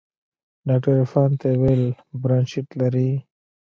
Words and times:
ډاکتر 0.67 0.93
عرفان 1.01 1.29
ته 1.39 1.45
يې 1.51 1.55
وويل 1.59 1.83
برانشيت 2.21 2.67
لري. 2.81 3.09